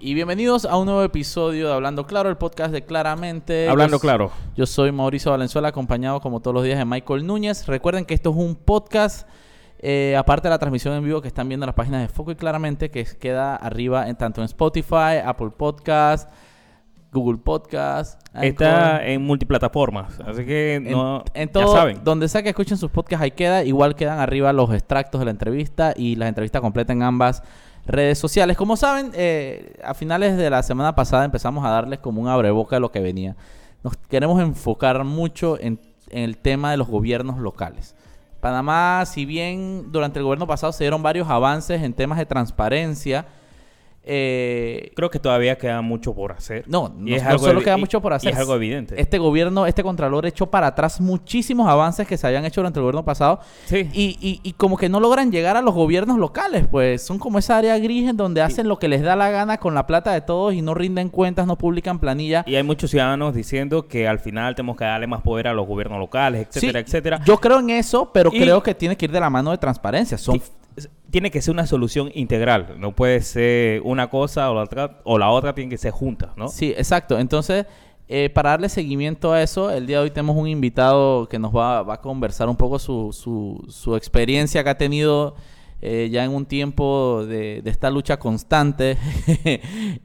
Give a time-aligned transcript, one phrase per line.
[0.00, 3.68] Y bienvenidos a un nuevo episodio de Hablando Claro, el podcast de Claramente.
[3.68, 4.30] Hablando Yo- claro.
[4.56, 7.66] Yo soy Mauricio Valenzuela, acompañado como todos los días de Michael Núñez.
[7.66, 9.28] Recuerden que esto es un podcast,
[9.80, 12.30] eh, aparte de la transmisión en vivo que están viendo en las páginas de Foco
[12.30, 16.30] y Claramente, que queda arriba en tanto en Spotify, Apple Podcast,
[17.12, 18.20] Google Podcast.
[18.40, 19.08] Está Anchor.
[19.08, 22.04] en multiplataformas, así que no, en todo, saben.
[22.04, 23.64] donde sea que escuchen sus podcasts, ahí queda.
[23.64, 27.42] Igual quedan arriba los extractos de la entrevista y la entrevista completa en ambas
[27.88, 28.56] redes sociales.
[28.56, 32.76] Como saben, eh, a finales de la semana pasada empezamos a darles como un abreboca
[32.76, 33.36] de lo que venía.
[33.82, 35.80] Nos queremos enfocar mucho en,
[36.10, 37.94] en el tema de los gobiernos locales.
[38.40, 43.26] Panamá, si bien durante el gobierno pasado se dieron varios avances en temas de transparencia,
[44.04, 46.64] eh, Creo que todavía queda mucho por hacer.
[46.66, 48.32] no, no, es no algo solo queda mucho por hacer.
[48.32, 49.00] es algo evidente.
[49.00, 52.82] Este gobierno, este contralor echó para atrás muchísimos avances que se habían hecho durante el
[52.84, 53.88] gobierno pasado Sí.
[53.92, 57.38] y, y- y como que no logran llegar a los gobiernos locales, pues son como
[57.38, 60.12] esa área gris en donde hacen lo que les da la gana con la plata
[60.12, 62.44] de todos y no rinden cuentas, no publican planilla.
[62.46, 65.66] Y hay muchos ciudadanos diciendo que al final tenemos que darle más poder a los
[65.66, 67.20] gobiernos locales, etcétera, Sí, etcétera.
[67.26, 69.58] Yo creo en eso, pero Y- creo que tiene que ir de la mano de
[69.58, 70.16] transparencia.
[70.16, 70.40] Son,
[71.10, 72.74] Tiene que ser una solución integral.
[72.78, 76.30] No puede ser una cosa o la otra, o la otra tienen que ser juntas,
[76.36, 76.48] ¿no?
[76.48, 77.18] Sí, exacto.
[77.18, 77.64] Entonces,
[78.08, 81.54] eh, para darle seguimiento a eso, el día de hoy tenemos un invitado que nos
[81.54, 85.34] va, va a conversar un poco su, su, su experiencia que ha tenido
[85.80, 88.98] eh, ya en un tiempo de, de esta lucha constante,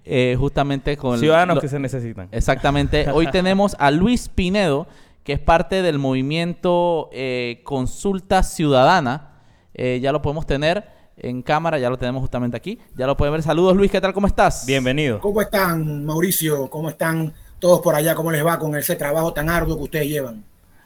[0.06, 1.20] eh, justamente con...
[1.20, 2.30] Ciudadanos lo- que se necesitan.
[2.32, 3.10] Exactamente.
[3.14, 4.88] Hoy tenemos a Luis Pinedo,
[5.24, 9.30] que es parte del movimiento eh, Consulta Ciudadana.
[9.76, 12.80] Ya lo podemos tener en cámara, ya lo tenemos justamente aquí.
[12.96, 13.44] Ya lo pueden ver.
[13.44, 14.14] Saludos, Luis, ¿qué tal?
[14.14, 14.66] ¿Cómo estás?
[14.66, 15.20] Bienvenido.
[15.20, 16.70] ¿Cómo están, Mauricio?
[16.70, 18.16] ¿Cómo están todos por allá?
[18.16, 20.44] ¿Cómo les va con ese trabajo tan arduo que ustedes llevan?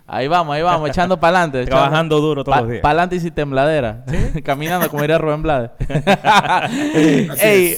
[0.09, 1.65] Ahí vamos, ahí vamos, echando para adelante.
[1.65, 2.81] Trabajando duro todos los días.
[2.81, 4.05] Para adelante y sin tembladera.
[4.43, 5.71] Caminando como diría Rubén Blades.
[7.41, 7.77] Ey,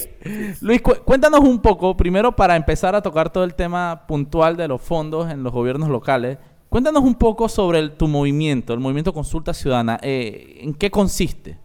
[0.60, 4.68] Luis, cu- cuéntanos un poco, primero para empezar a tocar todo el tema puntual de
[4.68, 6.38] los fondos en los gobiernos locales.
[6.68, 9.98] Cuéntanos un poco sobre el- tu movimiento, el movimiento Consulta Ciudadana.
[10.02, 11.58] Eh, ¿En qué consiste?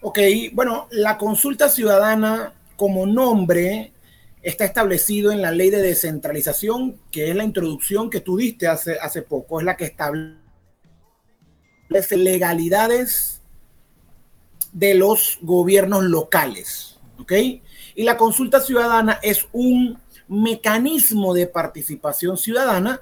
[0.00, 0.18] Ok,
[0.52, 3.92] bueno, la consulta ciudadana como nombre
[4.42, 8.96] está establecido en la ley de descentralización, que es la introducción que tú diste hace,
[9.00, 10.38] hace poco, es la que establece
[12.16, 13.42] legalidades
[14.72, 17.32] de los gobiernos locales, ¿ok?
[17.96, 19.98] Y la consulta ciudadana es un
[20.28, 23.00] mecanismo de participación ciudadana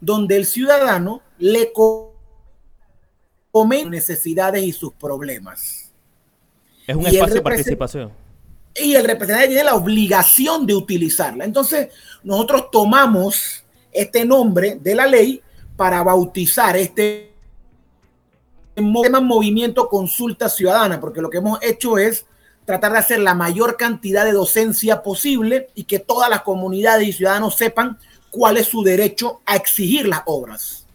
[0.00, 2.14] donde el ciudadano le co-
[3.50, 5.85] comenta necesidades y sus problemas.
[6.86, 8.12] Es un y espacio de participación.
[8.74, 11.44] y el representante tiene la obligación de utilizarla.
[11.44, 11.88] Entonces,
[12.22, 15.42] nosotros tomamos este nombre de la ley
[15.76, 17.32] para bautizar este
[18.74, 22.26] tema movimiento consulta ciudadana, porque lo que hemos hecho es
[22.64, 27.12] tratar de hacer la mayor cantidad de docencia posible y que todas las comunidades y
[27.12, 27.98] ciudadanos sepan
[28.30, 30.85] cuál es su derecho a exigir las obras.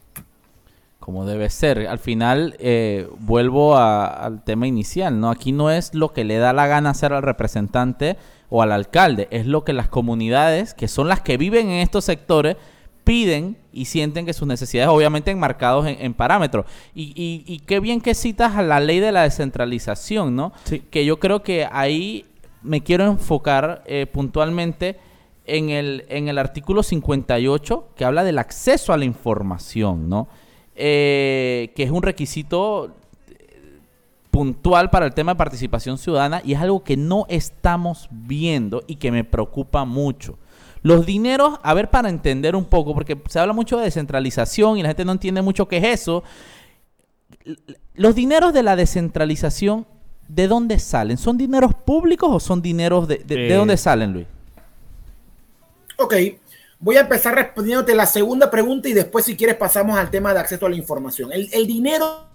[1.11, 1.87] Como debe ser.
[1.87, 5.29] Al final, eh, vuelvo a- al tema inicial, ¿no?
[5.29, 8.15] Aquí no es lo que le da la gana hacer al representante
[8.49, 12.05] o al alcalde, es lo que las comunidades, que son las que viven en estos
[12.05, 12.55] sectores,
[13.03, 16.65] piden y sienten que sus necesidades, obviamente enmarcados en, en parámetros.
[16.95, 20.53] Y, y- y qué bien que citas a la ley de la descentralización, ¿no?
[20.63, 20.79] Sí.
[20.89, 22.23] Que yo creo que ahí
[22.61, 24.97] me quiero enfocar eh, puntualmente
[25.45, 30.29] en el, en el artículo 58 que habla del acceso a la información, ¿no?
[30.83, 32.95] Eh, que es un requisito
[33.29, 33.77] eh,
[34.31, 38.95] puntual para el tema de participación ciudadana y es algo que no estamos viendo y
[38.95, 40.39] que me preocupa mucho.
[40.81, 44.81] Los dineros, a ver, para entender un poco, porque se habla mucho de descentralización y
[44.81, 46.23] la gente no entiende mucho qué es eso.
[47.93, 49.85] Los dineros de la descentralización,
[50.27, 51.17] ¿de dónde salen?
[51.19, 54.25] ¿Son dineros públicos o son dineros de, de, de Eh, dónde salen, Luis?
[55.99, 56.15] Ok,
[56.81, 60.39] voy a empezar respondiéndote la segunda pregunta y después si quieres pasamos al tema de
[60.39, 61.31] acceso a la información.
[61.31, 62.25] El, el dinero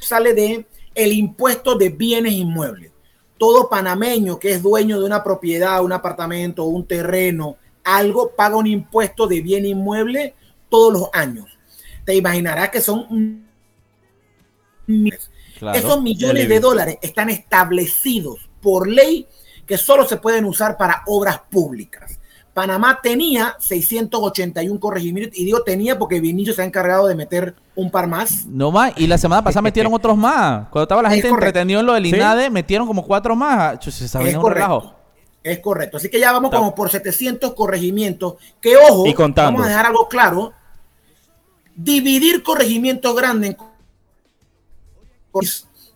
[0.00, 2.90] sale de el impuesto de bienes inmuebles.
[3.38, 8.66] Todo panameño que es dueño de una propiedad, un apartamento, un terreno, algo, paga un
[8.66, 10.34] impuesto de bien inmueble
[10.68, 11.46] todos los años.
[12.04, 13.46] Te imaginarás que son.
[15.58, 15.78] Claro.
[15.78, 19.26] Esos millones de dólares están establecidos por ley
[19.66, 22.19] que solo se pueden usar para obras públicas.
[22.54, 27.90] Panamá tenía 681 corregimientos, y digo tenía porque Vinicio se ha encargado de meter un
[27.90, 28.44] par más.
[28.46, 30.68] No más, y la semana pasada metieron otros más.
[30.68, 31.46] Cuando estaba la Es gente correcto.
[31.48, 32.08] entretenida en lo del Sí.
[32.16, 33.78] INADE, metieron como cuatro más.
[33.78, 34.80] Chus, esa vaina Es es un relajo.
[34.80, 34.96] correcto.
[35.42, 35.96] Es correcto.
[35.96, 38.34] Así que ya vamos como por 700 corregimientos.
[38.60, 39.52] Que ojo, Y contando.
[39.52, 40.52] vamos a dejar algo claro.
[41.74, 43.56] Dividir corregimientos grandes en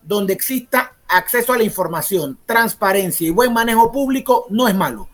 [0.03, 5.09] donde exista acceso a la información, transparencia y buen manejo público no es malo.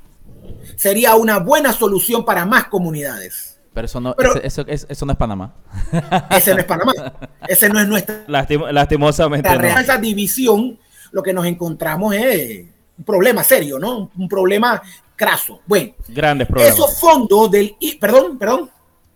[0.81, 3.59] Sería una buena solución para más comunidades.
[3.75, 5.55] Pero eso no, Pero- ese- eso, es- eso no es Panamá.
[6.31, 6.93] Ese no es Panamá.
[7.49, 9.83] Ese no es nuestra Lastim- lastimosamente real.
[9.83, 10.79] Esa división,
[11.13, 12.65] lo que nos encontramos es
[12.97, 14.11] un problema serio, ¿no?
[14.17, 14.81] Un problema
[15.17, 15.61] craso.
[15.67, 16.75] Bueno, Grandes problemas.
[16.75, 17.77] esos fondos del...
[18.01, 18.71] Perdón, perdón.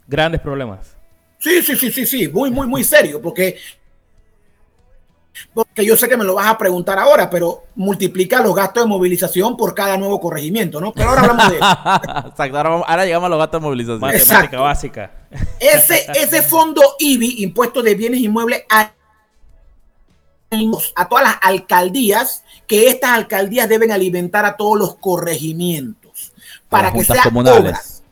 [0.07, 0.95] Grandes problemas.
[1.39, 3.57] Sí, sí, sí, sí, sí, muy, muy, muy serio, porque,
[5.53, 8.89] porque yo sé que me lo vas a preguntar ahora, pero multiplica los gastos de
[8.89, 10.93] movilización por cada nuevo corregimiento, ¿no?
[10.93, 11.57] Pero ahora hablamos de
[12.29, 14.01] Exacto, ahora, vamos- ahora llegamos a los gastos de movilización.
[14.01, 14.63] Matemática Exacto.
[14.63, 15.13] básica.
[15.61, 18.93] ese, ese fondo IBI, Impuesto de Bienes Inmuebles, a,
[20.97, 26.33] a todas las alcaldías, que estas alcaldías deben alimentar a todos los corregimientos
[26.69, 27.61] para que juntas sea comunales.
[27.61, 28.03] obras.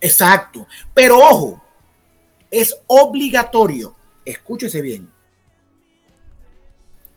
[0.00, 0.66] Exacto.
[0.94, 1.62] Pero ojo,
[2.50, 3.94] es obligatorio,
[4.24, 5.10] escúchese bien,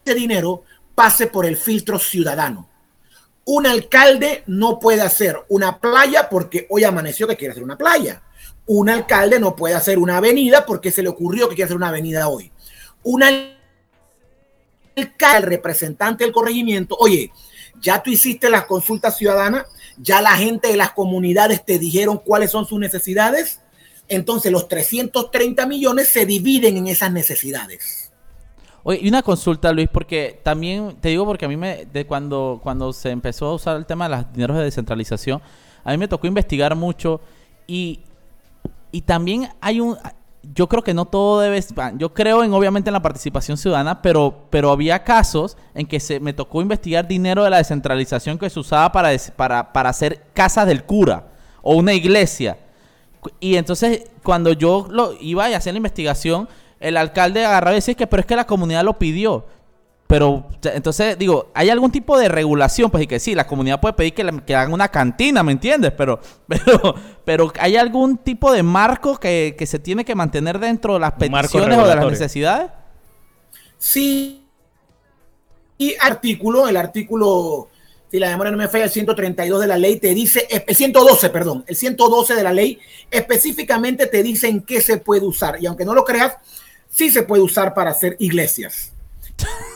[0.06, 0.64] ese dinero
[0.94, 2.70] pase por el filtro ciudadano.
[3.46, 8.22] Un alcalde no puede hacer una playa porque hoy amaneció que quiere hacer una playa.
[8.68, 11.90] Un alcalde no puede hacer una avenida porque se le ocurrió que quiere hacer una
[11.90, 12.52] avenida hoy.
[13.04, 13.58] Un al-
[14.96, 17.32] alcalde, el representante del corregimiento, oye,
[17.82, 19.66] ya tú hiciste las consultas ciudadanas,
[19.98, 23.60] ya la gente de las comunidades te dijeron cuáles son sus necesidades.
[24.08, 28.05] Entonces los 330 millones se dividen en esas necesidades.
[28.88, 32.60] Oye, y una consulta, Luis, porque también te digo porque a mí me de cuando
[32.62, 35.42] cuando se empezó a usar el tema de los dineros de descentralización,
[35.84, 37.20] a mí me tocó investigar mucho
[37.66, 38.02] y
[38.92, 39.98] y también hay un
[40.54, 41.60] yo creo que no todo debe
[41.98, 46.20] yo creo en obviamente en la participación ciudadana, pero pero había casos en que se
[46.20, 50.68] me tocó investigar dinero de la descentralización que se usaba para para para hacer casas
[50.68, 51.30] del cura
[51.64, 52.60] o una iglesia.
[53.40, 56.48] Y entonces, cuando yo lo iba y hacía la investigación,
[56.80, 59.46] el alcalde agarraba y decía que, pero es que la comunidad lo pidió.
[60.08, 62.92] Pero, entonces, digo, ¿hay algún tipo de regulación?
[62.92, 65.52] Pues y que sí, la comunidad puede pedir que, le- que hagan una cantina, ¿me
[65.52, 65.94] entiendes?
[65.98, 66.96] Pero, pero,
[67.26, 71.14] pero ¿hay algún tipo de marco que, que se tiene que mantener dentro de las
[71.14, 72.70] peticiones o de las necesidades?
[73.78, 74.48] Sí.
[75.78, 77.68] Y artículo, el artículo,
[78.10, 81.30] si la memoria no me falla, el 132 de la ley te dice, el 112,
[81.32, 82.80] perdón, el 112 de la ley
[83.12, 85.58] específicamente te dice en qué se puede usar.
[85.62, 86.34] Y aunque no lo creas,
[86.96, 88.94] sí se puede usar para hacer iglesias.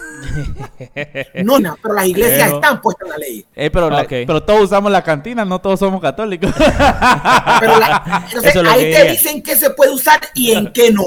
[1.45, 3.45] No, no, pero las iglesias Pero- están puestas en la ley.
[3.56, 4.10] Eh, pero, la- Ok.
[4.10, 6.51] pero todos usamos la cantina, no todos somos católicos.
[6.57, 11.06] Pero la- entonces, Eso ahí te dicen qué se puede usar y en qué no.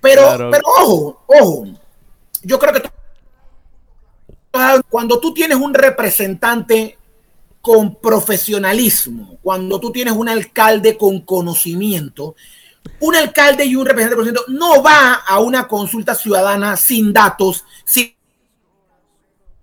[0.00, 0.50] Pero, Claro.
[0.50, 1.66] pero ojo, ojo.
[2.42, 2.88] Yo creo que tú-
[4.88, 6.96] cuando tú tienes un representante
[7.60, 12.36] con profesionalismo, cuando tú tienes un alcalde con conocimiento,
[13.00, 17.64] un alcalde y un representante con conocimiento no va a una consulta ciudadana sin datos,
[17.84, 18.14] sin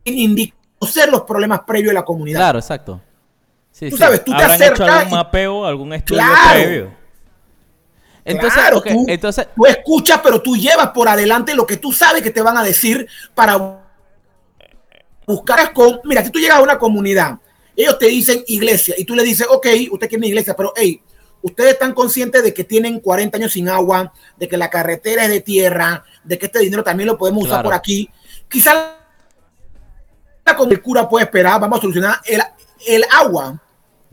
[0.06, 2.40] indicar conocer los problemas previos de la comunidad.
[2.40, 3.00] claro, exacto.
[3.72, 4.04] Sí, Tú sí.
[4.04, 6.50] sabes, tú te ¿Habrán hecho acercas algún y- mapeo, algún estudio Claro.
[6.60, 6.92] previo?
[8.26, 12.22] Entonces, Claro, tú- entonces, Tú escuchas, pero tú llevas por adelante lo que tú sabes
[12.22, 13.80] que te van a decir para
[15.26, 16.00] buscar con.
[16.04, 17.40] Mira, si tú llegas a una comunidad,
[17.76, 21.02] ellos te dicen iglesia y tú le dices, ok, usted quiere una iglesia, pero hey,
[21.42, 25.30] ustedes están conscientes de que tienen 40 años sin agua, de que la carretera es
[25.30, 27.70] de tierra, de que este dinero también lo podemos usar Claro.
[27.70, 28.10] por aquí.
[28.50, 28.76] Quizás
[30.70, 32.42] el cura puede esperar, vamos a solucionar el,
[32.88, 33.62] el agua.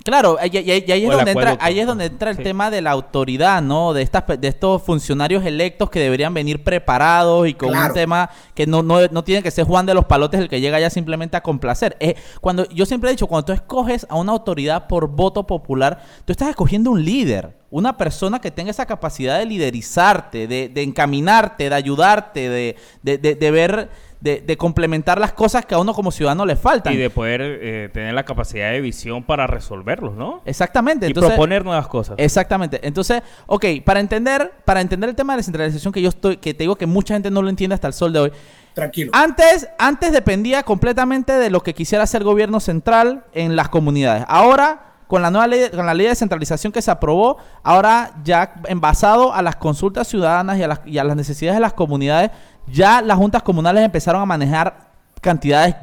[0.09, 2.43] Claro, y, y- y ahí, es donde entra, ahí es donde entra el Sí.
[2.43, 3.93] tema de la autoridad, ¿no?
[3.93, 8.31] De estas pe- de estos funcionarios electos que deberían venir preparados y con un tema
[8.55, 10.89] que no, no, no tiene que ser Juan de los Palotes el que llega ya
[10.89, 11.97] simplemente a complacer.
[12.01, 16.01] Eh, cuando yo siempre he dicho, cuando tú escoges a una autoridad por voto popular,
[16.25, 20.83] tú estás escogiendo un líder, una persona que tenga esa capacidad de liderizarte, de, de
[20.83, 25.79] encaminarte, de ayudarte, de, de, de- de ver, de, de complementar las cosas que a
[25.79, 26.93] uno como ciudadano le faltan.
[26.93, 30.43] Y de poder eh, tener la capacidad de visión para resolverlos, ¿no?
[30.45, 31.07] Exactamente.
[31.07, 32.17] y Entonces, proponer nuevas cosas.
[32.19, 32.81] Exactamente.
[32.83, 36.53] Entonces, ok, para entender, para entender el tema de la descentralización que yo estoy, que
[36.55, 38.33] te digo que mucha gente no lo entiende hasta el sol de hoy.
[38.75, 39.11] Tranquilo.
[39.15, 44.25] Antes, antes dependía completamente de lo que quisiera hacer el gobierno central en las comunidades.
[44.29, 48.55] Ahora, con la nueva ley, con la ley de descentralización que se aprobó, ahora ya
[48.67, 52.31] envasado a las consultas ciudadanas y a las, y a las necesidades de las comunidades,
[52.71, 54.89] ya las juntas comunales empezaron a manejar
[55.21, 55.75] cantidades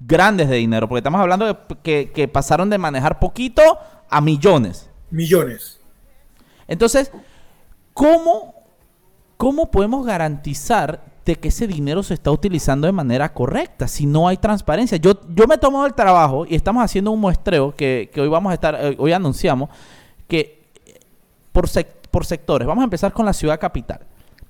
[0.00, 3.62] grandes de dinero, porque estamos hablando de que, que pasaron de manejar poquito
[4.10, 4.90] a millones.
[5.10, 5.80] Millones.
[6.66, 7.12] Entonces,
[7.94, 8.54] ¿cómo,
[9.36, 14.26] ¿cómo podemos garantizar de que ese dinero se está utilizando de manera correcta si no
[14.26, 14.98] hay transparencia?
[14.98, 18.28] Yo, yo me he tomado el trabajo y estamos haciendo un muestreo que, que hoy
[18.28, 19.68] vamos a estar, eh, hoy anunciamos,
[20.26, 20.98] que eh,
[21.52, 24.00] por, sec- por sectores, vamos a empezar con la ciudad capital.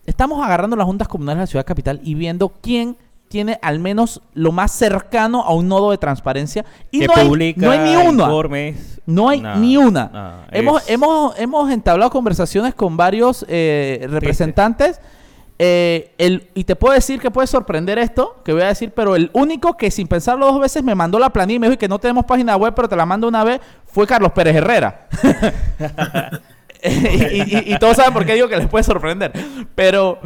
[0.07, 2.97] Estamos agarrando las juntas comunales de la ciudad capital y viendo quién
[3.29, 7.27] tiene al menos lo más cercano a un nodo de transparencia y que no hay,
[7.29, 8.25] publica no hay ni una.
[8.25, 9.01] informes.
[9.07, 10.45] No hay ni una.
[10.51, 15.01] hemos, Es- hemos, hemos entablado conversaciones con varios eh, representantes.
[15.59, 19.17] eh, el, y te puedo decir que puede sorprender esto, que voy a decir, pero
[19.17, 21.89] el único que sin pensarlo dos veces me mandó la planilla y me dijo que
[21.89, 25.07] no tenemos página web, pero te la mando una vez, fue Carlos Pérez Herrera.
[26.91, 29.33] y, y- y todos saben por qué digo que les puede sorprender.
[29.75, 30.19] Pero,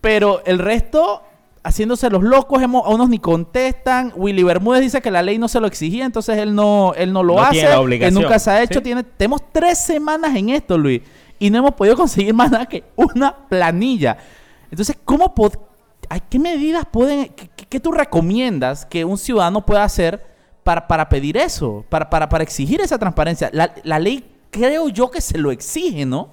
[0.00, 1.22] pero el resto,
[1.62, 4.12] haciéndose los locos, hemos, a unos ni contestan.
[4.16, 7.22] Willy Bermúdez dice que la ley no se lo exigía, entonces él no, él no
[7.22, 7.60] lo No hace.
[7.98, 8.78] que nunca se ha hecho.
[8.80, 8.84] Sí.
[8.84, 11.02] Tiene, tenemos tres semanas en esto, Luis.
[11.38, 14.16] Y no hemos podido conseguir más nada que una planilla.
[14.70, 15.58] Entonces, ¿cómo pod-
[16.08, 20.24] ay, ¿qué medidas pueden, qué, qué- qué tú recomiendas que un ciudadano pueda hacer
[20.62, 21.84] para, para pedir eso?
[21.88, 23.50] Para, para, para exigir esa transparencia.
[23.52, 26.30] La, la ley creo yo que se lo exige, ¿no?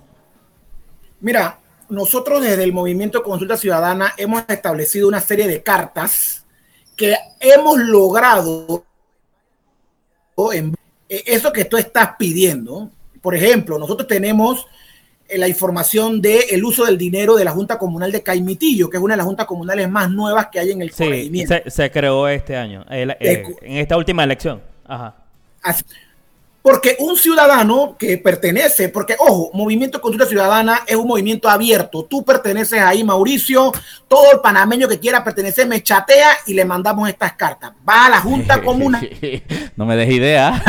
[1.19, 1.59] Mira,
[1.89, 6.45] nosotros desde el Movimiento Consulta Ciudadana hemos establecido una serie de cartas
[6.95, 8.83] que hemos logrado
[10.53, 10.75] en
[11.09, 12.89] eh, eso que tú estás pidiendo.
[13.21, 14.65] Por ejemplo, nosotros tenemos
[15.27, 19.03] eh, la información del uso del dinero de la Junta Comunal de Caimitillo, que es
[19.03, 21.53] una de las juntas comunales más nuevas que hay en el Sí, corregimiento.
[21.65, 24.62] se, se creó este año, el- eh, en esta última elección.
[24.86, 25.15] Ajá.
[25.63, 25.83] Así-
[26.61, 32.03] Porque un ciudadano que pertenece, porque ojo, Movimiento Consulta Ciudadana es un movimiento abierto.
[32.03, 33.71] Tú perteneces ahí, Mauricio.
[34.07, 37.71] Todo el panameño que quiera pertenecer me chatea y le mandamos estas cartas.
[37.87, 39.09] Va a la Junta Comunal.
[39.77, 40.61] no me des idea.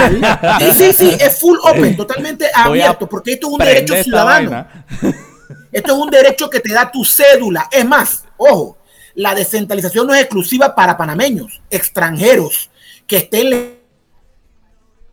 [0.60, 4.66] Sí, sí, sí, es full open, totalmente abierto, porque esto es un derecho ciudadano.
[5.72, 7.68] Esto es un derecho que te da tu cédula.
[7.70, 8.78] Es más, ojo,
[9.14, 12.70] la descentralización no es exclusiva para panameños, extranjeros
[13.06, 13.77] que estén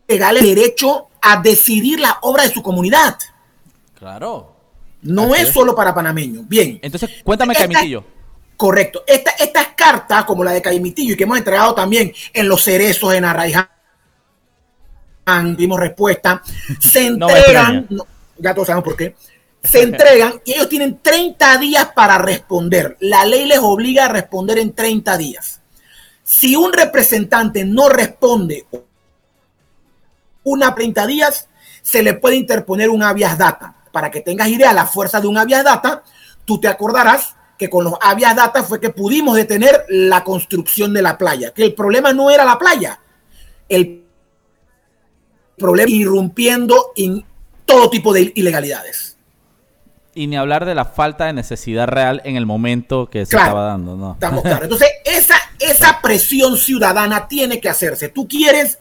[0.08, 3.16] legales derecho a decidir la obra de su comunidad.
[3.98, 4.54] Claro.
[5.02, 5.54] No es es.
[5.54, 6.46] solo para panameños.
[6.48, 6.78] Bien.
[6.82, 8.04] Entonces, cuéntame, Esta- Caimitillo.
[8.56, 9.04] Correcto.
[9.06, 13.12] Esta- estas cartas, como la de Caimitillo, y que hemos entregado también en los cerezos,
[13.14, 13.68] en Arraiján,
[15.56, 16.42] dimos respuesta,
[16.80, 18.06] se entregan, no,
[18.38, 19.14] ya todos sabemos por qué,
[19.62, 22.96] se entregan y ellos tienen 30 días para responder.
[23.00, 25.60] La ley les obliga a responder en 30 días.
[26.22, 28.66] Si un representante no responde
[30.46, 31.48] una 30 días,
[31.82, 33.74] se le puede interponer un habeas data.
[33.92, 36.02] Para que tengas idea, la fuerza de un habeas data,
[36.44, 41.02] tú te acordarás que con los habeas data fue que pudimos detener la construcción de
[41.02, 43.00] la playa, que el problema no era la playa,
[43.68, 44.04] el
[45.58, 47.24] problema irrumpiendo en
[47.64, 49.16] todo tipo de ilegalidades.
[50.14, 53.46] Y ni hablar de la falta de necesidad real en el momento que se Claro.
[53.48, 54.12] estaba dando, ¿no?
[54.12, 54.62] Estamos claros.
[54.62, 58.08] Entonces, esa, esa presión ciudadana tiene que hacerse.
[58.10, 58.78] Tú quieres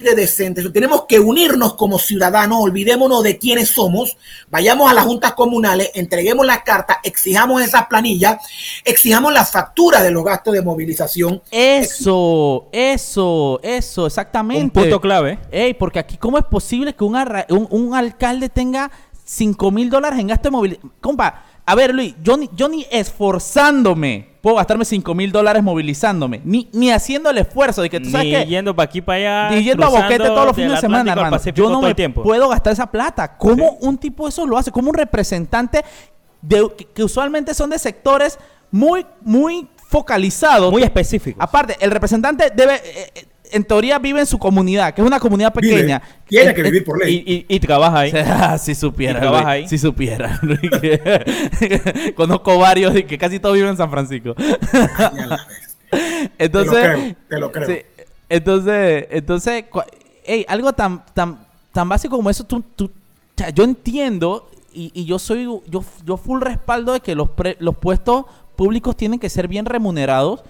[0.00, 0.68] decente.
[0.70, 4.16] Tenemos que unirnos como ciudadanos, olvidémonos de quiénes somos,
[4.50, 8.38] vayamos a las juntas comunales, entreguemos las cartas, exijamos esas planillas,
[8.84, 11.42] exijamos la factura de los gastos de movilización.
[11.50, 14.62] Eso, eso, eso, exactamente.
[14.62, 15.38] Un punto clave.
[15.50, 17.16] Ey, porque aquí, ¿cómo es posible que un,
[17.50, 18.90] un, un alcalde tenga
[19.24, 20.80] 5 mil dólares en gasto de movilidad?
[21.00, 26.40] Compa, a ver, Luis, yo ni, yo ni esforzándome puedo gastarme 5 mil dólares movilizándome,
[26.44, 28.46] ni, ni haciendo el esfuerzo de que tú sabes Ni que...
[28.46, 29.58] yendo para aquí para allá.
[29.58, 31.38] Y yendo a boquete todos los fines de semana, hermano.
[31.54, 32.22] Yo no me tiempo.
[32.22, 33.36] puedo gastar esa plata.
[33.36, 33.86] ¿Cómo Sí.
[33.86, 34.70] un tipo eso lo hace?
[34.70, 35.84] ¿Cómo un representante
[36.42, 38.38] de, que, que usualmente son de sectores
[38.70, 40.70] muy, muy focalizados?
[40.72, 41.38] Muy específico.
[41.42, 45.18] Aparte, el representante debe, eh, eh, en teoría, vive en su comunidad, que es una
[45.20, 45.74] comunidad Vive.
[45.74, 46.02] pequeña.
[46.28, 47.22] Tiene Eh, que vivir por ley.
[47.26, 48.12] Y, y- y trabaja ahí.
[48.26, 49.18] Ah, si supiera.
[49.18, 49.68] ¿Y trabaja ahí?
[49.68, 50.40] Si supiera.
[52.16, 54.34] Conozco varios y que casi todos viven en San Francisco.
[56.38, 57.68] Entonces, Te lo creo, te lo creo.
[57.68, 57.78] sí,
[58.28, 59.86] entonces, entonces, cua-
[60.24, 61.38] ey, algo tan, tan,
[61.72, 62.90] tan básico como eso, tú, tú-
[63.54, 67.76] yo entiendo y, y yo soy, yo, yo full respaldo de que los, pre- los
[67.76, 70.42] puestos públicos tienen que ser bien remunerados,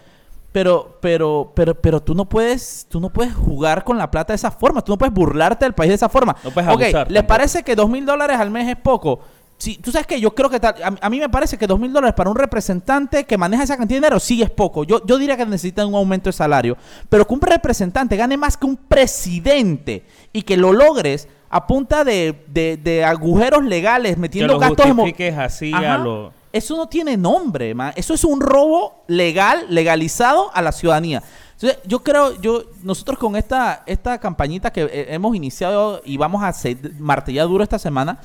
[0.53, 4.37] pero, pero, pero, pero tú no puedes, tú no puedes jugar con la plata de
[4.37, 6.37] esa forma, tú no puedes burlarte del país de esa forma.
[6.43, 7.27] No puedes abusar ¿les tampoco.
[7.27, 9.21] parece que dos mil dólares al mes es poco?
[9.59, 11.79] Sí, tú sabes que yo creo que tal- a, a mí me parece que dos
[11.79, 14.85] mil dólares para un representante que maneja esa cantidad de dinero sí es poco.
[14.85, 16.79] Yo, yo diría que necesitan un aumento de salario.
[17.11, 22.05] Pero que un representante gane más que un presidente y que lo logres a punta
[22.05, 25.95] de, de- de agujeros legales, Que metiendo lo gastos justifiques así Ajá.
[25.95, 26.33] a lo...
[26.53, 27.93] Eso no tiene nombre, man.
[27.97, 31.23] Eso es un robo legal, legalizado a la ciudadanía.
[31.53, 36.43] Entonces, yo creo, yo, nosotros con esta, esta campañita que eh, hemos iniciado y vamos
[36.43, 38.19] a hacer martillar duro esta semana,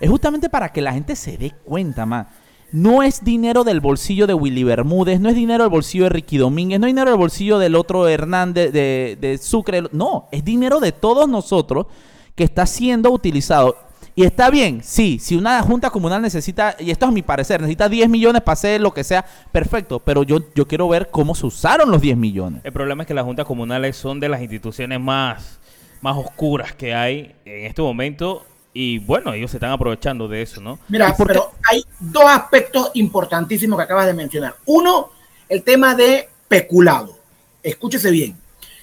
[0.00, 2.26] es justamente para que la gente se dé cuenta, man.
[2.72, 6.36] No es dinero del bolsillo de Willy Bermúdez, no es dinero del bolsillo de Ricky
[6.36, 9.82] Domínguez, no es dinero del bolsillo del otro Hernández de, de Sucre.
[9.92, 11.86] No, es dinero de todos nosotros
[12.34, 13.76] que está siendo utilizado.
[14.14, 17.88] Y está bien, sí, si una junta comunal necesita, y esto es mi parecer, necesita
[17.88, 21.46] 10 millones para hacer lo que sea, perfecto, pero yo, yo quiero ver cómo se
[21.46, 22.60] usaron los 10 millones.
[22.64, 25.60] El problema es que las juntas comunales son de las instituciones más,
[26.00, 30.60] más oscuras que hay en este momento y bueno, ellos se están aprovechando de eso,
[30.60, 30.78] ¿no?
[30.88, 34.54] Mira, pero hay dos aspectos importantísimos que acabas de mencionar.
[34.66, 35.10] Uno,
[35.48, 37.16] el tema de peculado.
[37.62, 38.36] Escúchese bien.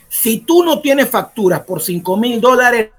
[0.10, 2.92] Si tú no tienes facturas por 5 mil dólares,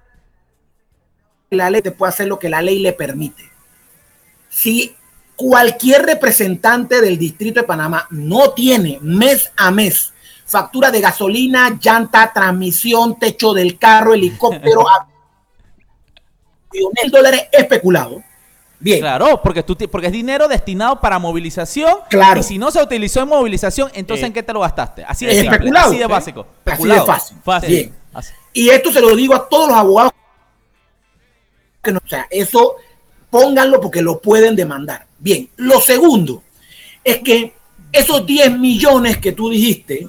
[1.51, 3.51] la ley te puede hacer lo que la ley le permite.
[4.49, 4.95] Si
[5.37, 10.13] cualquier representante del Distrito de Panamá no tiene mes a mes
[10.49, 14.85] factura de gasolina, llanta, transmisión, techo del carro, helicóptero,
[16.73, 18.23] mil dólares especulado.
[18.81, 19.01] Bien.
[19.01, 21.99] Claro, porque, tú, porque es dinero destinado para movilización.
[22.09, 22.41] Claro.
[22.41, 25.05] Y si no se utilizó en movilización, entonces ¿en qué te lo gastaste?
[25.05, 26.47] Así de, especulado, así de básico.
[26.65, 27.03] Así de
[27.45, 27.69] fácil.
[27.69, 27.95] Bien.
[28.53, 30.13] Y esto se lo digo a todos los abogados.
[31.83, 32.77] Que no, o sea, eso
[33.31, 35.07] pónganlo porque lo pueden demandar.
[35.19, 35.49] Bien.
[35.57, 36.43] Lo segundo
[37.05, 37.55] es que
[37.93, 40.09] esos 10 millones que tú dijiste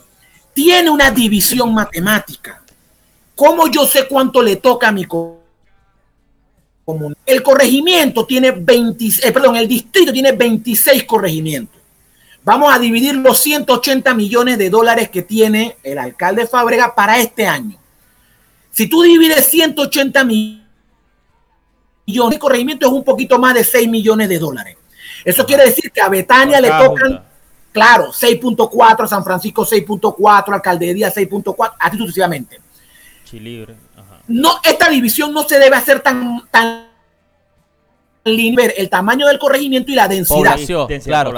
[0.53, 2.61] tiene una división matemática.
[3.35, 5.05] ¿Cómo yo sé cuánto le toca a mi
[7.25, 11.79] el corregimiento tiene 20, eh, perdón, el distrito tiene 26 corregimientos.
[12.43, 17.45] Vamos a dividir los 180 millones de dólares que tiene el alcalde Fábrega para este
[17.45, 17.77] año.
[18.71, 20.68] Si tú divides 180 millones
[22.11, 24.77] de corregimiento es un poquito más de 6 millones de dólares.
[25.23, 27.23] Eso quiere decir que a Betania le tocan,
[27.71, 32.59] claro, 6.4, San Francisco 6.4, Alcaldería 6.4, así sucesivamente.
[33.25, 33.89] Chilibre
[34.29, 36.85] no, esta división no se debe hacer tan, tan
[38.23, 40.57] lineal, el tamaño del corregimiento y la densidad.
[41.03, 41.33] claro,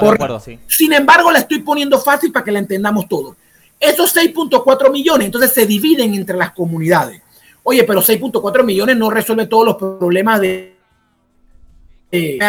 [0.68, 3.38] Sin embargo, la estoy poniendo fácil para que la entendamos todo.
[3.80, 7.22] Esos 6.4 millones entonces se dividen entre las comunidades.
[7.64, 10.78] Oye, pero 6.4 millones no resuelve todos los problemas de,
[12.12, 12.40] de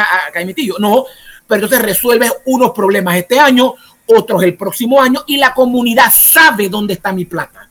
[0.78, 1.04] No,
[1.47, 3.75] pero entonces resuelve unos problemas este año,
[4.07, 7.68] otros el próximo año y la comunidad sabe dónde está mi plata.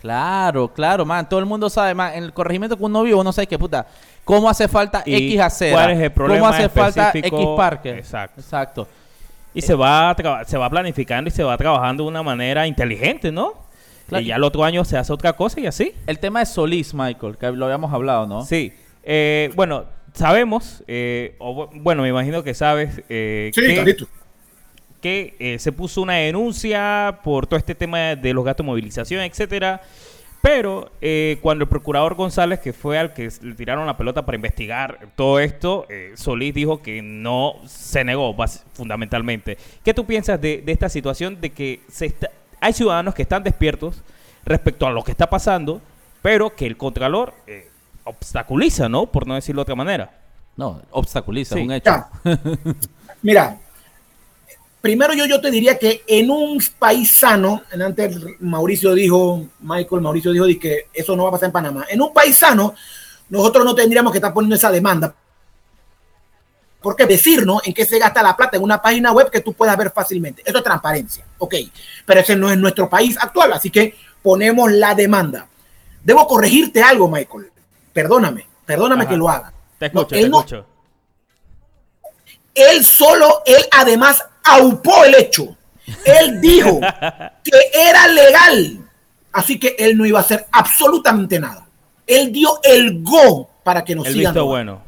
[0.00, 1.26] Claro, claro, man.
[1.28, 2.12] Todo el mundo sabe, man.
[2.14, 3.86] En el corregimiento que uno vive, uno sabe que, puta,
[4.22, 5.76] cómo hace falta X acera.
[5.76, 7.90] ¿Cuál es el problema ¿Cómo hace falta X parque.
[7.98, 8.40] Exacto.
[8.40, 8.88] Exacto.
[9.54, 10.14] Y se, va
[10.46, 13.63] se va planificando y se va trabajando de una manera inteligente, ¿no?
[14.10, 15.92] Y ya el otro año se hace otra cosa y así.
[16.06, 18.44] El tema de Solís, Michael, que lo habíamos hablado, ¿no?
[18.44, 18.72] Sí.
[19.02, 21.36] Eh, bueno, sabemos, eh,
[21.74, 23.96] bueno, me imagino que sabes eh, sí, que,
[25.00, 29.22] que eh, se puso una denuncia por todo este tema de los gastos de movilización,
[29.22, 29.82] etcétera.
[30.44, 34.36] Pero eh, cuando el procurador González, que fue al que le tiraron la pelota para
[34.36, 38.36] investigar todo esto, eh, Solís dijo que no se negó
[38.74, 39.56] fundamentalmente.
[39.82, 42.14] ¿Qué tú piensas de, esta situación de que se
[42.64, 43.96] hay ciudadanos que están despiertos
[44.46, 45.82] respecto a lo que está pasando,
[46.22, 47.34] pero que el Contralor
[48.04, 49.04] obstaculiza, ¿no?
[49.04, 50.18] Por no decirlo de otra manera.
[50.56, 52.06] No, obstaculiza, un hecho.
[53.22, 53.58] Mira,
[54.80, 60.32] primero yo, yo te diría que en un país sano, antes Mauricio dijo, Michael Mauricio
[60.32, 61.84] dijo que eso no va a pasar en Panamá.
[61.90, 62.74] En un país sano,
[63.28, 65.14] nosotros no tendríamos que estar poniendo esa demanda.
[66.84, 69.74] Porque decirnos en qué se gasta la plata en una página web que tú puedas
[69.74, 70.42] ver fácilmente.
[70.44, 71.54] Eso es transparencia, ok.
[72.04, 75.48] Pero ese no es nuestro país actual, así que ponemos la demanda.
[76.02, 77.50] Debo corregirte algo, Michael.
[77.90, 79.50] Perdóname, perdóname que lo haga.
[79.78, 80.66] Te escucho, te escucho.
[82.54, 85.56] él solo, él además aupó el hecho.
[86.04, 86.80] Él dijo
[87.42, 88.90] que era legal.
[89.32, 91.66] Así que él no iba a hacer absolutamente nada.
[92.06, 94.34] Él dio el go para que nos el sigan.
[94.34, 94.82] Visto bueno.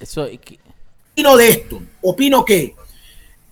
[0.00, 1.82] Eso, opino de esto.
[2.02, 2.74] Opino que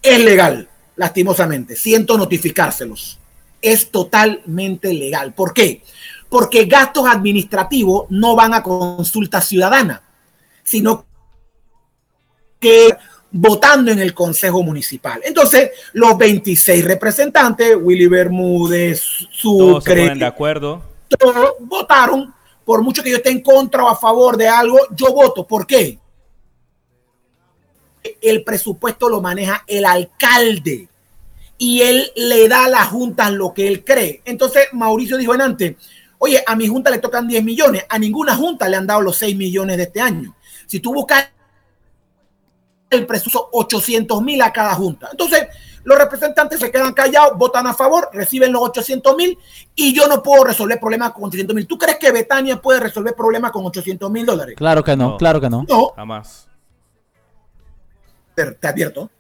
[0.02, 1.76] es legal, lastimosamente.
[1.76, 3.18] Siento notificárselos.
[3.60, 5.34] Es totalmente legal.
[5.34, 5.82] ¿Por qué?
[6.28, 10.02] Porque gastos administrativos no van a consulta ciudadana,
[10.62, 11.04] sino
[12.60, 12.96] que
[13.30, 15.20] votando en el Consejo Municipal.
[15.24, 20.82] Entonces, los 26 representantes, Willy Bermúdez, Sucre, de acuerdo.
[21.18, 22.32] Todos votaron,
[22.64, 25.46] por mucho que yo esté en contra o a favor de algo, yo voto.
[25.46, 25.98] ¿Por qué?
[28.20, 30.88] El presupuesto lo maneja el alcalde
[31.58, 34.22] y él le da a la junta lo que él cree.
[34.24, 35.76] Entonces, Mauricio dijo en antes,
[36.18, 39.16] oye, a mi junta le tocan 10 millones, a ninguna junta le han dado los
[39.16, 40.34] 6 millones de este año.
[40.66, 41.28] Si tú buscas
[42.90, 45.08] el presupuesto 800 mil a cada junta.
[45.10, 45.48] Entonces,
[45.84, 49.38] los representantes se quedan callados, votan a favor, reciben los 800 mil
[49.74, 51.66] y yo no puedo resolver problemas con 800 mil.
[51.66, 54.56] ¿Tú crees que Betania puede resolver problemas con 800 mil dólares?
[54.56, 55.64] Claro que no, claro que no.
[55.68, 55.92] No.
[55.94, 56.45] Jamás.
[58.36, 59.10] Te advierto.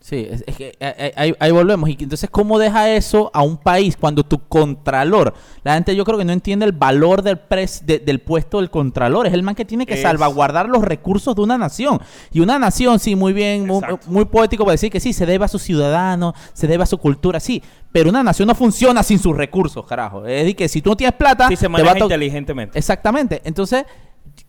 [0.00, 1.88] Sí, es, es que eh, eh, ahí, ahí volvemos.
[1.88, 6.18] Y entonces, ¿cómo deja eso a un país cuando tu contralor, la gente yo creo
[6.18, 9.54] que no entiende el valor del pres- de- del puesto del contralor, es el man
[9.54, 12.00] que tiene que Es- salvaguardar los recursos de una nación.
[12.30, 13.66] Y una nación, sí, muy bien,
[14.06, 16.98] muy, poético para decir que sí, se debe a sus ciudadanos, se debe a su
[16.98, 17.62] cultura, sí.
[17.90, 20.26] Pero una nación no funciona sin sus recursos, carajo.
[20.26, 22.78] Es decir, que si tú no tienes plata, Sí se te va a maneja inteligentemente.
[22.78, 23.40] Exactamente.
[23.44, 23.86] Entonces,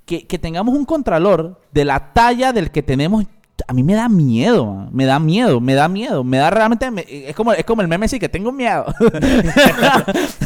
[0.04, 3.24] que, que tengamos un contralor de la talla del que tenemos,
[3.68, 4.90] a mí me da miedo, man.
[4.92, 7.88] me da miedo, me da miedo, me da realmente, me- es como es como el
[7.88, 8.86] meme sí que tengo miedo.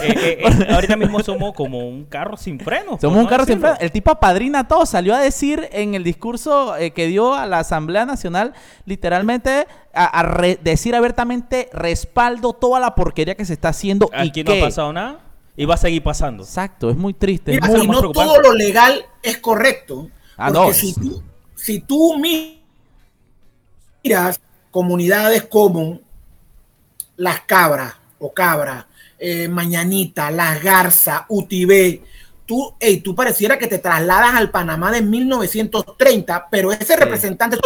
[0.02, 3.02] Eh, eh, eh, ahorita mismo somos como un carro sin frenos.
[3.02, 3.76] Somos un no carro sin decirlo.
[3.76, 3.86] freno.
[3.86, 4.86] El tipo apadrina todo.
[4.86, 8.54] Salió a decir en el discurso eh, que dio a la Asamblea Nacional,
[8.86, 14.10] literalmente, a, a re- decir abiertamente, respaldo toda la porquería que se está haciendo.
[14.13, 15.19] y Aquí no que- ha pasado nada
[15.58, 16.43] y va a seguir pasando.
[16.43, 17.52] Exacto, es muy triste.
[17.52, 20.08] Mira, es y no todo lo legal es correcto.
[20.38, 20.74] Ah, porque no.
[20.74, 21.24] si tú,
[21.56, 22.59] si tú mi-
[24.04, 24.40] miras
[24.72, 26.00] comunidades como
[27.18, 32.02] Las Cabras o Cabra, eh, Mañanita, Las Garza, Utibé,
[32.46, 37.58] tú, ey, tú pareciera que te trasladas al Panamá de 1930, pero ese representante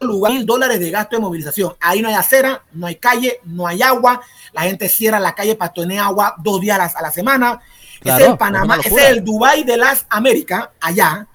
[0.00, 1.74] lugar mil dólares de gasto de movilización.
[1.80, 4.20] Ahí no hay acera, no hay calle, no hay agua.
[4.52, 7.60] La gente cierra la calle para tener agua dos días a la, a la semana.
[8.00, 9.02] Claro, es el es Panamá, locura.
[9.02, 11.26] es el Dubai de las Américas, allá.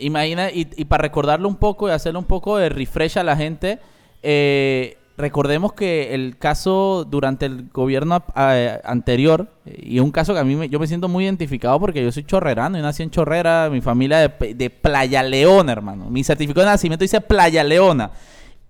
[0.00, 3.36] Imagina, y, y para recordarlo un poco y hacerle un poco de refresh a la
[3.36, 3.78] gente,
[4.22, 10.44] eh, recordemos que el caso durante el gobierno eh, anterior, y un caso que a
[10.44, 13.68] mí me- yo me siento muy identificado porque yo soy chorrerano, yo nací en Chorrera,
[13.70, 16.08] mi familia de, de Playa Leona, hermano.
[16.10, 18.10] Mi certificado de nacimiento dice Playa Leona.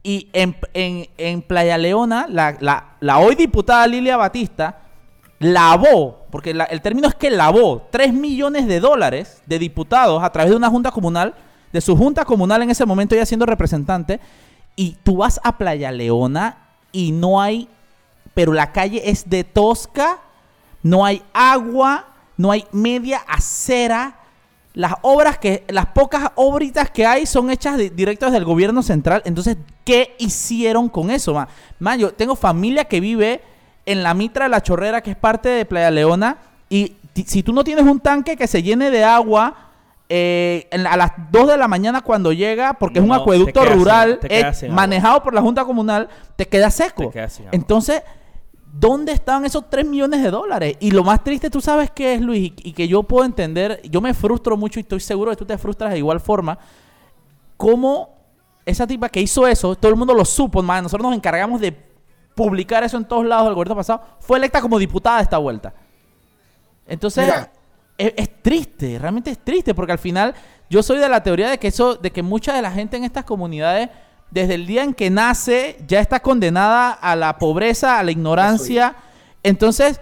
[0.03, 4.81] Y en, en- en Playa Leona, la, la- la hoy diputada Lilia Batista
[5.39, 10.51] lavó, porque el término es que lavó 3 millones de dólares de diputados a través
[10.51, 11.35] de una junta comunal,
[11.73, 14.21] de su junta comunal en ese momento ya siendo representante,
[14.75, 17.69] y tú vas a Playa Leona y no hay,
[18.35, 20.19] pero la calle es de tosca,
[20.83, 24.15] no hay agua, no hay media acera.
[24.75, 29.23] Las obras que, las pocas obritas que hay son hechas directas del gobierno central.
[29.25, 31.35] Entonces, ¿qué hicieron con eso?
[31.81, 33.43] Man, yo tengo familia que vive
[33.91, 36.37] en la Mitra de la Chorrera, que es parte de Playa Leona,
[36.69, 36.95] y
[37.27, 39.55] si tú no tienes un tanque que se llene de agua
[40.09, 43.73] eh, en a las 2 de la mañana cuando llega, porque es un acueducto sin-
[43.73, 47.11] rural eh, sin manejado por la Junta Comunal, te queda seco.
[47.11, 47.47] Te sin.
[47.53, 48.03] Entonces,
[48.73, 50.77] ¿dónde están esos 3 millones de dólares?
[50.81, 53.81] Y lo más triste, tú sabes qué es, Luis, y, y que yo puedo entender,
[53.91, 56.59] yo me frustro mucho y estoy seguro que tú te frustras de igual forma,
[57.57, 58.17] cómo
[58.65, 61.73] esa tipa que hizo eso, todo el mundo lo supo, man, nosotros nos encargamos de
[62.39, 65.75] publicar eso en todos lados del gobierno pasado, fue electa como diputada esta vuelta.
[66.87, 67.51] Entonces, Mira.
[67.99, 70.35] es, es triste, realmente es triste, porque al final
[70.71, 73.03] yo soy de la teoría de que eso, de que mucha de la gente en
[73.03, 73.89] estas comunidades,
[74.31, 78.95] desde el día en que nace, ya está condenada a la pobreza, a la ignorancia.
[79.43, 80.01] Entonces,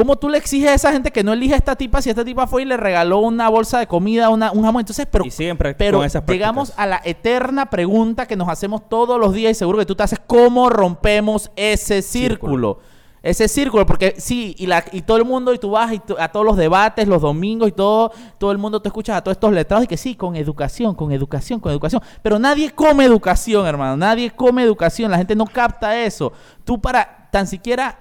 [0.00, 2.24] ¿cómo tú le exiges a esa gente que no elige a esta tipa si esta
[2.24, 4.80] tipa fue y le regaló una bolsa de comida, una, un jamón?
[4.80, 8.88] Entonces, pero, Y siguen prac- pero esas llegamos a la eterna pregunta que nos hacemos
[8.88, 12.78] todos los días y seguro que tú te haces, ¿cómo rompemos ese círculo?
[13.22, 16.16] Ese círculo, porque sí, y, la, y todo el mundo, y tú vas y tú-
[16.18, 19.34] a todos los debates, los domingos y todo, todo el mundo te escuchas a todos
[19.36, 22.00] estos letrados y que sí, con educación, con educación, con educación.
[22.22, 26.32] Pero nadie come educación, hermano, nadie come educación, la gente no capta eso.
[26.64, 27.98] Tú para tan siquiera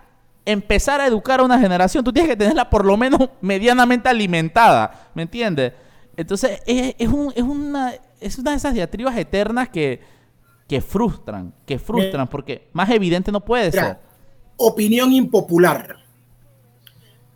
[0.52, 5.10] empezar a educar a una generación, tú tienes que tenerla por lo menos medianamente alimentada,
[5.14, 5.74] ¿me entiendes?
[6.18, 10.02] Entonces, es, es un- es una, es una de esas diatribas eternas que,
[10.68, 13.98] que frustran, que frustran, porque más evidente no puede ser.
[14.58, 15.98] Opinión impopular.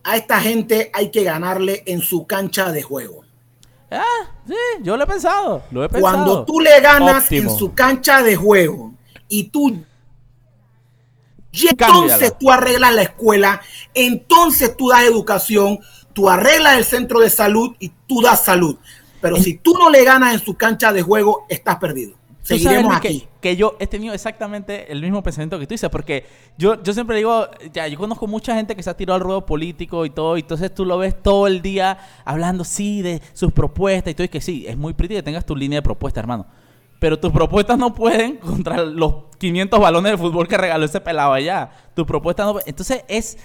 [0.04, 3.22] A esta gente hay que ganarle en su cancha de juego.
[3.90, 4.04] Ah,
[4.48, 6.14] sí, yo lo he pensado, lo he pensado.
[6.16, 7.52] Cuando tú le ganas Óptimo.
[7.52, 8.92] en su cancha de juego
[9.30, 9.78] y tú
[11.54, 12.16] y Cámbiala.
[12.16, 13.62] entonces tú arreglas la escuela,
[13.94, 15.80] entonces tú das educación,
[16.14, 18.78] tú arreglas el centro de salud y tú das salud.
[19.22, 22.16] Pero si tú no le ganas en su cancha de juego, estás perdido.
[22.42, 23.20] Sabes, Seguiremos Luis, aquí.
[23.40, 26.26] Que, que yo he tenido exactamente el mismo pensamiento que tú dices, porque
[26.58, 29.46] yo, yo siempre digo, ya, yo conozco mucha gente que se ha tirado al ruedo
[29.46, 33.54] político y todo, y entonces tú lo ves todo el día hablando, sí, de sus
[33.54, 36.22] propuestas y todo, y que sí, es muy pretty que tengas tu línea de propuestas,
[36.22, 36.46] hermano.
[37.04, 41.34] Pero tus propuestas no pueden contra los 500 balones de fútbol que regaló ese pelado
[41.34, 41.70] allá.
[41.94, 42.60] Tus propuestas no...
[42.66, 43.38] Entonces es...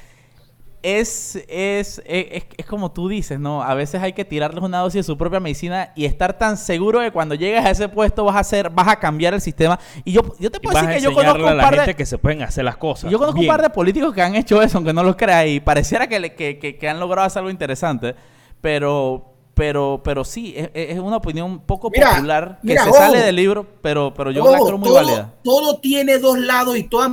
[0.80, 3.64] Es, es, es, es como tú dices, ¿no?
[3.64, 7.00] A veces hay que tirarles una dosis de su propia medicina y estar tan seguro
[7.00, 9.76] de que cuando llegues a ese puesto vas a hacer, vas a cambiar el sistema.
[10.04, 12.06] Y yo, yo te puedo decir que yo conozco a un par gente de, que
[12.06, 13.10] se pueden hacer las cosas.
[13.10, 13.50] yo conozco bien.
[13.50, 16.20] un par de políticos que han hecho eso, aunque no lo creas, y pareciera que,
[16.20, 18.14] le- que, que- que han logrado hacer algo interesante.
[18.60, 22.98] Pero, pero, pero sí, es, es una opinión poco Mira, popular que mira, se ojo.
[22.98, 25.34] sale del libro, pero, pero yo la Ojo, creo muy todo, válida.
[25.42, 27.10] todo tiene dos lados y todas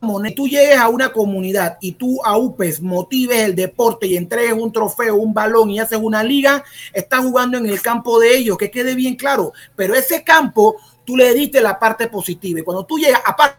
[0.00, 0.34] moneda.
[0.36, 5.16] Tú llegues a una comunidad y tú aupes, motives el deporte y entregues un trofeo,
[5.16, 8.94] un balón y haces una liga, estás jugando en el campo de ellos, que quede
[8.94, 9.52] bien claro.
[9.74, 12.60] Pero ese campo, tú le diste la parte positiva.
[12.60, 13.58] Y cuando tú llegas, aparte,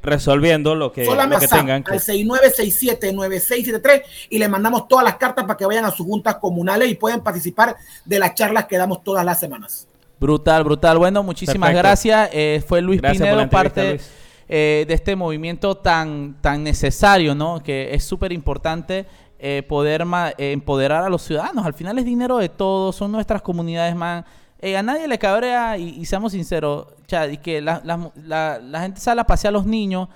[0.02, 1.94] Resolviendo lo que, lo que tengan que.
[1.94, 6.90] al 69679673 y le mandamos todas las cartas para que vayan a sus juntas comunales
[6.90, 9.88] y pueden participar de las charlas que damos todas las semanas.
[10.20, 10.98] Brutal, brutal.
[10.98, 11.78] Bueno, muchísimas Perfecto.
[11.80, 12.30] gracias.
[12.34, 14.10] Eh, fue Luis Gracias Pinedo, parte Luis.
[14.50, 17.64] eh, de este movimiento tan, tan necesario, ¿no?
[17.64, 19.06] Que es súper importante
[19.40, 21.66] eh, poder ma- eh, empoderar a los ciudadanos.
[21.66, 24.26] Al final es dinero de todos, son nuestras comunidades, man.
[24.62, 28.60] Eh, a nadie le cabrea, y, y seamos sinceros, Chad, y que la, la- la-
[28.60, 30.08] la gente sale a pasear a los niños.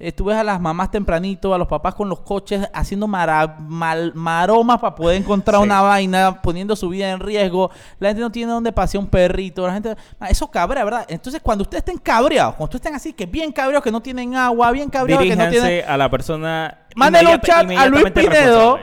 [0.00, 3.56] eh, tú ves a las mamás tempranito, a los papás con los coches haciendo mara-
[3.58, 5.64] mal- maromas para poder encontrar Sí.
[5.66, 7.72] una vaina, poniendo su vida en riesgo.
[7.98, 9.66] La gente no tiene dónde pasear un perrito.
[9.66, 9.96] La gente,
[10.30, 11.04] eso cabrea, ¿verdad?
[11.08, 14.36] Entonces, cuando ustedes estén cabreados, cuando ustedes estén así, que bien cabreados, que no tienen
[14.36, 15.84] agua, bien cabreados, que no tienen.
[15.88, 16.78] a la persona.
[16.94, 18.78] Mándenle un chat a Luis Pinedo.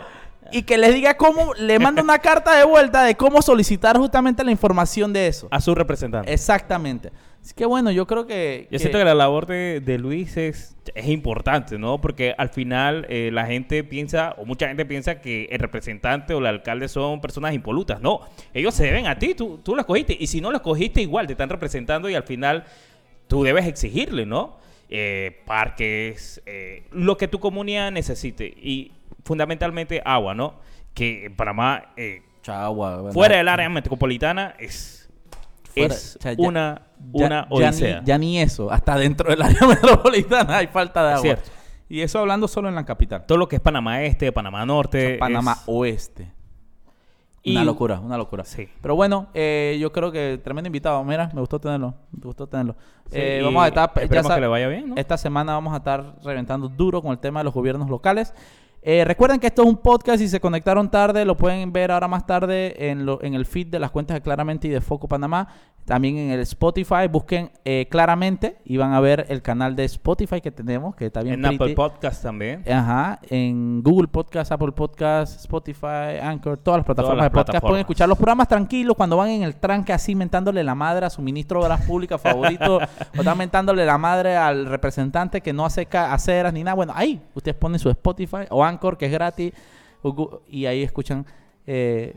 [0.55, 4.41] Y que les diga cómo, le manda una carta de vuelta de cómo solicitar justamente
[4.41, 5.49] la información de eso.
[5.51, 6.31] A su representante.
[6.31, 7.11] Exactamente.
[7.41, 8.69] Así que bueno, yo creo que.
[8.71, 11.99] Yo siento que la labor de, de Luis es, es importante, ¿no?
[11.99, 16.39] Porque al final eh, la gente piensa, o mucha gente piensa que el representante o
[16.39, 17.99] el alcalde son personas impolutas.
[17.99, 18.21] No,
[18.53, 20.15] ellos se deben a ti, tú, tú lo escogiste.
[20.17, 22.63] Y si no lo escogiste, igual te están representando y al final
[23.27, 24.57] tú debes exigirle, ¿no?
[24.87, 28.45] Eh, parques, eh, lo que tu comunidad necesite.
[28.45, 28.93] Y
[29.25, 30.55] fundamentalmente agua, ¿no?
[30.93, 32.21] Que en Panamá, eh,
[32.73, 33.11] bueno.
[33.11, 35.09] fuera del área metropolitana, es,
[35.73, 37.99] Fuera- es o sea, ya- una, Ya- una ya, odisea.
[38.01, 41.21] ni, ya ni eso, hasta dentro del área metropolitana hay falta de agua.
[41.21, 41.49] cierto.
[41.89, 43.25] Y eso hablando solo en la capital.
[43.25, 45.17] todo lo que es Panamá Este, Panamá Norte.
[45.19, 46.31] Panamá es- Oeste.
[47.43, 48.43] Y- Una locura, una locura.
[48.43, 48.67] Sí.
[48.81, 51.03] Pero bueno, eh, yo creo que tremendo invitado.
[51.03, 51.93] Mira, me gustó tenerlo.
[52.11, 52.75] Me gustó tenerlo.
[53.11, 53.91] Sí, Eh, vamos a estar.
[53.95, 54.95] esperemos que le vaya bien, ¿no?
[54.97, 58.33] Esta semana vamos a estar reventando duro con el tema de los gobiernos locales.
[58.87, 62.07] Eh, recuerden que esto es un podcast y se conectaron tarde, lo pueden ver ahora
[62.07, 65.07] más tarde en, lo- en el feed de las cuentas de Claramente y de Foco
[65.07, 65.47] Panamá.
[65.85, 70.41] También en el Spotify, busquen eh, Claramente y van a ver el canal de Spotify
[70.41, 71.75] que tenemos, que está bien En Apple.
[71.75, 72.63] Podcast también.
[72.67, 77.45] Ajá, en Google Podcast, Apple Podcast, Spotify, Anchor, todas las plataformas las de podcast.
[77.45, 77.69] plataformas.
[77.69, 81.09] Pueden escuchar los programas tranquilos cuando van en el tranque así mentándole la madre a
[81.11, 82.77] su ministro de Obras Públicas favorito
[83.15, 86.73] o están mentándole la madre al representante que no hace aceras ni nada.
[86.73, 89.53] Bueno, ahí ustedes ponen su Spotify o Anchor que es gratis
[90.49, 91.25] y ahí escuchan
[91.67, 92.15] eh,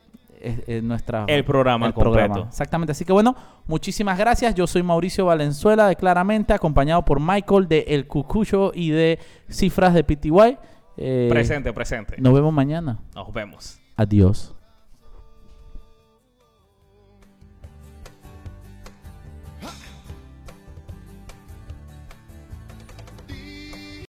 [0.83, 2.46] nuestra El programa completo.
[2.48, 2.92] Exactamente.
[2.92, 3.35] Así que bueno,
[3.66, 4.55] muchísimas gracias.
[4.55, 9.94] Yo soy Mauricio Valenzuela de Claramente, acompañado por Michael de El Cucuyo y de Cifras
[9.94, 10.59] de PTY.
[10.96, 12.16] Eh, Presente, presente.
[12.18, 12.98] Nos vemos mañana.
[13.14, 13.81] Nos vemos.
[13.96, 14.55] Adiós.